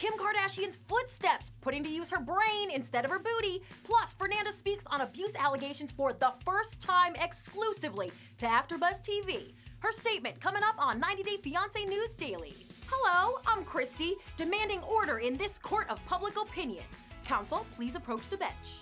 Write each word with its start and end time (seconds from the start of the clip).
Kim 0.00 0.14
Kardashian's 0.14 0.78
footsteps, 0.88 1.52
putting 1.60 1.82
to 1.82 1.90
use 1.90 2.10
her 2.10 2.18
brain 2.18 2.70
instead 2.74 3.04
of 3.04 3.10
her 3.10 3.18
booty. 3.18 3.62
Plus, 3.84 4.14
Fernanda 4.14 4.50
speaks 4.50 4.82
on 4.86 5.02
abuse 5.02 5.34
allegations 5.38 5.90
for 5.90 6.14
the 6.14 6.32
first 6.42 6.80
time 6.80 7.14
exclusively 7.16 8.10
to 8.38 8.46
AfterBuzz 8.46 9.02
TV. 9.02 9.52
Her 9.80 9.92
statement 9.92 10.40
coming 10.40 10.62
up 10.62 10.76
on 10.78 11.00
90 11.00 11.22
Day 11.22 11.36
Fiancé 11.44 11.86
News 11.86 12.14
Daily. 12.14 12.66
Hello, 12.86 13.40
I'm 13.46 13.62
Christy, 13.62 14.14
demanding 14.38 14.80
order 14.84 15.18
in 15.18 15.36
this 15.36 15.58
court 15.58 15.90
of 15.90 16.02
public 16.06 16.40
opinion. 16.40 16.84
Counsel, 17.26 17.66
please 17.76 17.94
approach 17.94 18.26
the 18.30 18.38
bench. 18.38 18.80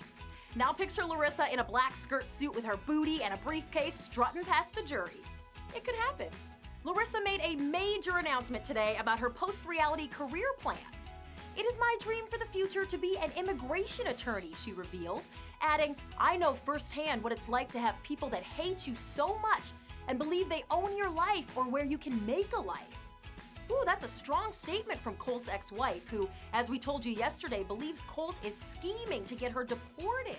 Now 0.55 0.71
picture 0.71 1.03
Larissa 1.03 1.51
in 1.51 1.59
a 1.59 1.65
black 1.65 1.97
skirt 1.97 2.31
suit 2.31 2.55
with 2.55 2.63
her 2.63 2.77
booty 2.87 3.23
and 3.23 3.33
a 3.33 3.37
briefcase 3.43 3.99
strutting 3.99 4.45
past 4.45 4.73
the 4.73 4.83
jury. 4.83 5.19
It 5.75 5.83
could 5.83 5.95
happen. 5.95 6.29
Larissa 6.85 7.21
made 7.25 7.41
a 7.43 7.57
major 7.57 8.19
announcement 8.19 8.63
today 8.63 8.95
about 9.01 9.19
her 9.19 9.29
post 9.29 9.65
reality 9.65 10.07
career 10.07 10.47
plans. 10.61 10.79
It 11.57 11.65
is 11.65 11.77
my 11.79 11.95
dream 11.99 12.25
for 12.29 12.37
the 12.37 12.45
future 12.45 12.85
to 12.85 12.97
be 12.97 13.17
an 13.17 13.31
immigration 13.35 14.07
attorney, 14.07 14.53
she 14.55 14.71
reveals, 14.71 15.29
adding, 15.61 15.95
I 16.17 16.37
know 16.37 16.53
firsthand 16.53 17.23
what 17.23 17.33
it's 17.33 17.49
like 17.49 17.71
to 17.73 17.79
have 17.79 18.01
people 18.03 18.29
that 18.29 18.43
hate 18.43 18.87
you 18.87 18.95
so 18.95 19.37
much 19.39 19.71
and 20.07 20.17
believe 20.17 20.49
they 20.49 20.63
own 20.71 20.97
your 20.97 21.09
life 21.09 21.45
or 21.55 21.63
where 21.63 21.85
you 21.85 21.97
can 21.97 22.25
make 22.25 22.53
a 22.53 22.59
life. 22.59 22.87
Ooh, 23.71 23.83
that's 23.85 24.05
a 24.05 24.07
strong 24.07 24.51
statement 24.51 24.99
from 24.99 25.15
Colt's 25.15 25.47
ex 25.47 25.71
wife, 25.71 26.07
who, 26.07 26.27
as 26.53 26.69
we 26.69 26.79
told 26.79 27.05
you 27.05 27.11
yesterday, 27.11 27.63
believes 27.63 28.01
Colt 28.07 28.39
is 28.43 28.55
scheming 28.55 29.25
to 29.25 29.35
get 29.35 29.51
her 29.51 29.63
deported. 29.63 30.37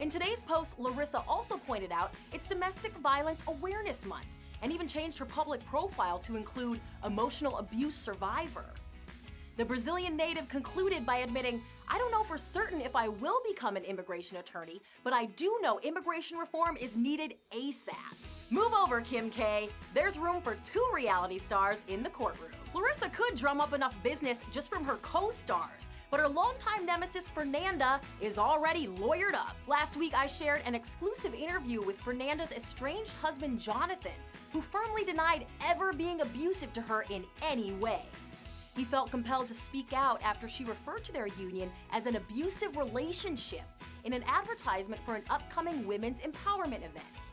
In 0.00 0.08
today's 0.08 0.42
post, 0.42 0.78
Larissa 0.78 1.22
also 1.28 1.56
pointed 1.56 1.92
out 1.92 2.14
it's 2.32 2.46
Domestic 2.46 2.96
Violence 2.98 3.42
Awareness 3.46 4.04
Month 4.04 4.26
and 4.62 4.72
even 4.72 4.88
changed 4.88 5.18
her 5.18 5.24
public 5.24 5.64
profile 5.66 6.18
to 6.20 6.34
include 6.34 6.80
emotional 7.04 7.58
abuse 7.58 7.94
survivor. 7.94 8.64
The 9.56 9.64
Brazilian 9.64 10.16
native 10.16 10.48
concluded 10.48 11.06
by 11.06 11.18
admitting, 11.18 11.62
I 11.86 11.96
don't 11.96 12.10
know 12.10 12.24
for 12.24 12.36
certain 12.36 12.80
if 12.80 12.96
I 12.96 13.06
will 13.06 13.40
become 13.46 13.76
an 13.76 13.84
immigration 13.84 14.38
attorney, 14.38 14.82
but 15.04 15.12
I 15.12 15.26
do 15.26 15.60
know 15.62 15.78
immigration 15.84 16.38
reform 16.38 16.76
is 16.76 16.96
needed 16.96 17.36
ASAP. 17.52 18.16
Move 18.50 18.72
over, 18.72 19.00
Kim 19.00 19.30
K. 19.30 19.68
There's 19.94 20.18
room 20.18 20.42
for 20.42 20.56
two 20.64 20.84
reality 20.92 21.38
stars 21.38 21.78
in 21.86 22.02
the 22.02 22.10
courtroom. 22.10 22.50
Larissa 22.74 23.08
could 23.10 23.36
drum 23.36 23.60
up 23.60 23.72
enough 23.72 23.94
business 24.02 24.40
just 24.50 24.70
from 24.70 24.84
her 24.84 24.96
co 25.02 25.30
stars, 25.30 25.82
but 26.10 26.18
her 26.18 26.28
longtime 26.28 26.84
nemesis 26.84 27.28
Fernanda 27.28 28.00
is 28.20 28.38
already 28.38 28.88
lawyered 28.88 29.34
up. 29.34 29.54
Last 29.68 29.96
week, 29.96 30.14
I 30.18 30.26
shared 30.26 30.62
an 30.66 30.74
exclusive 30.74 31.32
interview 31.32 31.80
with 31.80 32.00
Fernanda's 32.00 32.50
estranged 32.50 33.14
husband 33.16 33.60
Jonathan, 33.60 34.12
who 34.52 34.60
firmly 34.60 35.04
denied 35.04 35.46
ever 35.64 35.92
being 35.92 36.22
abusive 36.22 36.72
to 36.72 36.80
her 36.80 37.02
in 37.08 37.24
any 37.40 37.70
way. 37.74 38.02
He 38.76 38.84
felt 38.84 39.10
compelled 39.10 39.48
to 39.48 39.54
speak 39.54 39.92
out 39.92 40.22
after 40.22 40.48
she 40.48 40.64
referred 40.64 41.04
to 41.04 41.12
their 41.12 41.28
union 41.28 41.70
as 41.92 42.06
an 42.06 42.16
abusive 42.16 42.76
relationship 42.76 43.62
in 44.04 44.12
an 44.12 44.24
advertisement 44.24 45.00
for 45.04 45.14
an 45.14 45.22
upcoming 45.30 45.86
women's 45.86 46.20
empowerment 46.20 46.78
event. 46.78 47.30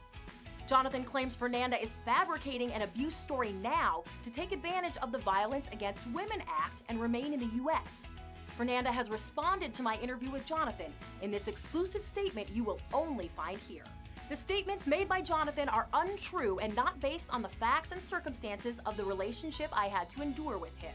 Jonathan 0.67 1.03
claims 1.03 1.35
Fernanda 1.35 1.81
is 1.81 1.95
fabricating 2.05 2.71
an 2.71 2.83
abuse 2.83 3.15
story 3.15 3.53
now 3.61 4.03
to 4.23 4.31
take 4.31 4.51
advantage 4.51 4.95
of 4.97 5.11
the 5.11 5.17
Violence 5.17 5.67
Against 5.73 6.07
Women 6.11 6.41
Act 6.47 6.83
and 6.87 7.01
remain 7.01 7.33
in 7.33 7.39
the 7.39 7.55
U.S. 7.57 8.03
Fernanda 8.55 8.91
has 8.91 9.09
responded 9.09 9.73
to 9.73 9.83
my 9.83 9.97
interview 9.97 10.29
with 10.29 10.45
Jonathan 10.45 10.93
in 11.21 11.31
this 11.31 11.47
exclusive 11.47 12.03
statement 12.03 12.49
you 12.53 12.63
will 12.63 12.79
only 12.93 13.29
find 13.35 13.57
here. 13.57 13.83
The 14.29 14.35
statements 14.35 14.87
made 14.87 15.09
by 15.09 15.21
Jonathan 15.21 15.67
are 15.67 15.87
untrue 15.93 16.59
and 16.59 16.73
not 16.75 17.01
based 17.01 17.29
on 17.31 17.41
the 17.41 17.49
facts 17.49 17.91
and 17.91 18.01
circumstances 18.01 18.79
of 18.85 18.95
the 18.95 19.03
relationship 19.03 19.69
I 19.73 19.87
had 19.87 20.09
to 20.11 20.21
endure 20.21 20.57
with 20.57 20.77
him. 20.77 20.93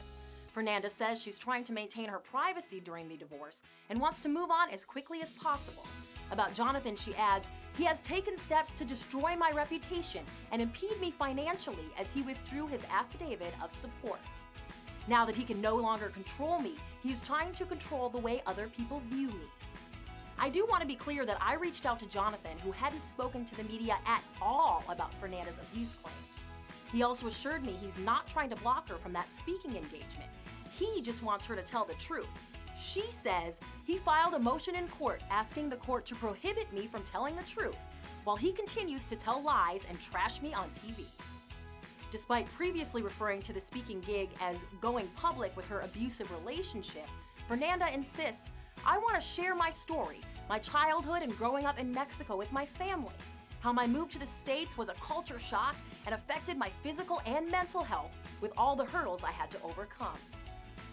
Fernanda 0.57 0.89
says 0.89 1.21
she's 1.21 1.39
trying 1.39 1.65
to 1.65 1.75
maintain 1.75 2.09
her 2.09 2.19
privacy 2.19 2.81
during 2.81 3.07
the 3.09 3.17
divorce 3.19 3.62
and 3.91 4.01
wants 4.01 4.23
to 4.23 4.29
move 4.31 4.51
on 4.51 4.71
as 4.71 4.85
quickly 4.85 5.21
as 5.21 5.31
possible. 5.33 5.87
About 6.31 6.55
Jonathan, 6.55 6.97
she 6.97 7.15
adds, 7.17 7.47
he 7.77 7.85
has 7.85 8.01
taken 8.01 8.39
steps 8.39 8.72
to 8.72 8.83
destroy 8.87 9.37
my 9.37 9.50
reputation 9.50 10.25
and 10.53 10.62
impede 10.62 10.99
me 10.99 11.11
financially 11.11 11.91
as 12.00 12.11
he 12.11 12.22
withdrew 12.22 12.69
his 12.69 12.81
affidavit 12.91 13.53
of 13.62 13.71
support. 13.71 14.19
Now 15.09 15.27
that 15.27 15.34
he 15.34 15.44
can 15.44 15.61
no 15.61 15.77
longer 15.77 16.09
control 16.09 16.59
me, 16.59 16.77
he 17.03 17.12
is 17.12 17.21
trying 17.21 17.53
to 17.53 17.67
control 17.67 18.09
the 18.09 18.17
way 18.17 18.41
other 18.47 18.69
people 18.75 19.03
view 19.11 19.28
me. 19.28 19.47
I 20.38 20.49
do 20.49 20.65
want 20.65 20.81
to 20.81 20.88
be 20.88 20.97
clear 20.97 21.27
that 21.27 21.37
I 21.38 21.56
reached 21.56 21.84
out 21.84 21.99
to 21.99 22.06
Jonathan, 22.06 22.56
who 22.65 22.73
hadn't 22.73 23.05
spoken 23.05 23.44
to 23.44 23.55
the 23.56 23.65
media 23.65 23.99
at 24.06 24.23
all 24.41 24.84
about 24.88 25.12
Fernanda's 25.21 25.59
abuse 25.71 25.97
claims. 26.03 26.41
He 26.93 27.03
also 27.03 27.27
assured 27.27 27.65
me 27.65 27.73
he's 27.73 27.99
not 27.99 28.29
trying 28.29 28.51
to 28.51 28.57
block 28.57 28.89
her 28.89 28.97
from 28.97 29.13
that 29.13 29.33
speaking 29.33 29.77
engagement. 29.77 30.31
He 30.71 31.01
just 31.03 31.23
wants 31.23 31.47
her 31.47 31.57
to 31.57 31.63
tell 31.63 31.85
the 31.85 31.95
truth. 31.95 32.29
She 32.81 33.11
says 33.11 33.59
he 33.85 33.97
filed 33.99 34.35
a 34.35 34.39
motion 34.39 34.75
in 34.75 34.89
court 34.89 35.23
asking 35.31 35.71
the 35.71 35.77
court 35.77 36.05
to 36.07 36.15
prohibit 36.15 36.73
me 36.73 36.87
from 36.87 37.03
telling 37.05 37.37
the 37.37 37.43
truth, 37.43 37.77
while 38.25 38.37
he 38.37 38.53
continues 38.53 39.07
to 39.07 39.17
tell 39.17 39.43
lies 39.43 39.83
and 39.89 40.01
trash 40.01 40.43
me 40.43 40.53
on 40.53 40.69
TV. 40.71 41.05
Despite 42.13 42.47
previously 42.53 43.03
referring 43.03 43.43
to 43.43 43.53
the 43.53 43.61
speaking 43.61 44.01
gig 44.01 44.31
as 44.41 44.59
going 44.81 45.09
public 45.17 45.57
with 45.57 45.67
her 45.67 45.81
abusive 45.81 46.31
relationship, 46.31 47.09
Fernanda 47.49 47.93
insists 47.93 48.49
I 48.85 48.99
want 48.99 49.17
to 49.17 49.21
share 49.21 49.55
my 49.55 49.71
story, 49.71 50.21
my 50.49 50.59
childhood 50.59 51.23
and 51.23 51.37
growing 51.37 51.67
up 51.67 51.79
in 51.79 51.91
Mexico 51.91 52.37
with 52.37 52.53
my 52.53 52.67
family, 52.67 53.15
how 53.66 53.72
my 53.72 53.84
move 53.84 54.09
to 54.09 54.16
the 54.21 54.25
States 54.25 54.78
was 54.78 54.88
a 54.88 54.94
culture 54.94 55.41
shock 55.41 55.75
and 56.04 56.15
affected 56.15 56.56
my 56.56 56.71
physical 56.84 57.21
and 57.27 57.50
mental 57.50 57.82
health 57.82 58.12
with 58.41 58.53
all 58.56 58.77
the 58.77 58.84
hurdles 58.84 59.25
I 59.25 59.32
had 59.32 59.50
to 59.50 59.62
overcome. 59.65 60.16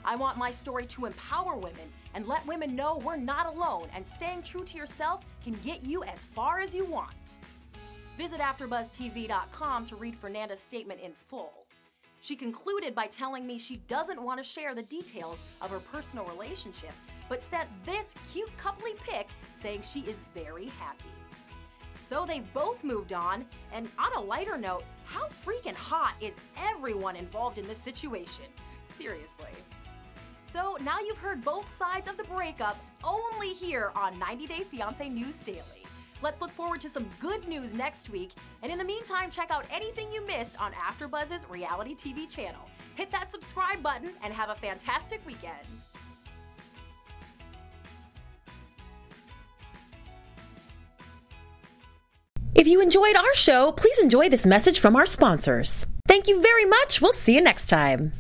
I 0.03 0.15
want 0.15 0.39
my 0.39 0.49
story 0.49 0.87
to 0.87 1.05
empower 1.05 1.55
women 1.55 1.87
and 2.15 2.25
let 2.25 2.43
women 2.47 2.75
know 2.75 2.99
we're 3.05 3.15
not 3.15 3.45
alone 3.45 3.89
and 3.95 4.07
staying 4.07 4.41
true 4.41 4.63
to 4.63 4.75
yourself 4.75 5.23
can 5.43 5.53
get 5.63 5.83
you 5.83 6.03
as 6.05 6.25
far 6.25 6.61
as 6.61 6.73
you 6.73 6.83
want. 6.83 7.33
Visit 8.17 8.39
AfterBuzzTV.com 8.39 9.85
to 9.85 9.95
read 9.95 10.15
Fernanda's 10.15 10.59
statement 10.59 10.99
in 10.99 11.11
full. 11.29 11.67
She 12.21 12.35
concluded 12.35 12.95
by 12.95 13.05
telling 13.05 13.45
me 13.45 13.59
she 13.59 13.83
doesn't 13.87 14.19
want 14.19 14.39
to 14.39 14.43
share 14.43 14.73
the 14.73 14.81
details 14.81 15.43
of 15.61 15.69
her 15.69 15.79
personal 15.79 16.25
relationship, 16.25 16.93
but 17.29 17.43
sent 17.43 17.69
this 17.85 18.15
cute 18.31 18.49
coupley 18.57 18.97
pic 19.03 19.27
saying 19.53 19.83
she 19.83 19.99
is 19.99 20.23
very 20.33 20.69
happy. 20.79 21.22
So 22.03 22.25
they've 22.27 22.53
both 22.53 22.83
moved 22.83 23.13
on, 23.13 23.45
and 23.71 23.87
on 23.97 24.11
a 24.11 24.19
lighter 24.19 24.57
note, 24.57 24.83
how 25.05 25.29
freaking 25.45 25.73
hot 25.73 26.15
is 26.19 26.33
everyone 26.57 27.15
involved 27.15 27.57
in 27.57 27.65
this 27.65 27.79
situation? 27.79 28.43
Seriously. 28.87 29.47
So 30.43 30.77
now 30.83 30.99
you've 30.99 31.17
heard 31.17 31.41
both 31.41 31.73
sides 31.73 32.09
of 32.09 32.17
the 32.17 32.25
breakup 32.25 32.77
only 33.05 33.53
here 33.53 33.93
on 33.95 34.19
90 34.19 34.47
Day 34.47 34.65
Fiancé 34.71 35.09
News 35.09 35.37
Daily. 35.37 35.61
Let's 36.21 36.41
look 36.41 36.51
forward 36.51 36.81
to 36.81 36.89
some 36.89 37.07
good 37.21 37.47
news 37.47 37.73
next 37.73 38.09
week, 38.09 38.31
and 38.63 38.71
in 38.71 38.77
the 38.77 38.83
meantime, 38.83 39.31
check 39.31 39.49
out 39.49 39.65
anything 39.71 40.11
you 40.11 40.25
missed 40.27 40.59
on 40.59 40.73
AfterBuzz's 40.73 41.49
reality 41.49 41.95
TV 41.95 42.29
channel. 42.29 42.69
Hit 42.95 43.11
that 43.11 43.31
subscribe 43.31 43.81
button 43.81 44.11
and 44.23 44.33
have 44.33 44.49
a 44.49 44.55
fantastic 44.55 45.25
weekend. 45.25 45.85
If 52.63 52.69
you 52.69 52.79
enjoyed 52.79 53.17
our 53.17 53.33
show, 53.33 53.73
please 53.73 53.99
enjoy 53.99 54.29
this 54.29 54.45
message 54.45 54.79
from 54.79 54.95
our 54.95 55.05
sponsors. 55.05 55.85
Thank 56.07 56.29
you 56.29 56.41
very 56.41 56.63
much. 56.63 57.01
We'll 57.01 57.11
see 57.11 57.35
you 57.35 57.41
next 57.41 57.67
time. 57.67 58.13